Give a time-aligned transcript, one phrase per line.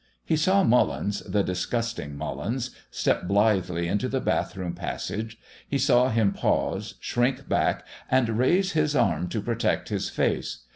[0.25, 5.37] He saw Mullins, the disgusting Mullins, step blithely into the bathroom passage;
[5.69, 10.63] he saw him pause, shrink back, and raise his arm to protect his face.